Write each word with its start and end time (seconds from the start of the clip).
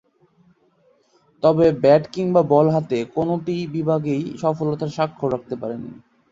তবে, 1.43 1.65
ব্যাট 1.81 2.03
কিংবা 2.13 2.41
বল 2.51 2.65
হাতে 2.69 2.97
কোনটি 3.15 3.55
বিভাগেই 3.75 4.23
সফলতার 4.41 4.89
স্বাক্ষর 4.89 5.29
রাখতে 5.31 5.55
পারেননি। 5.61 5.93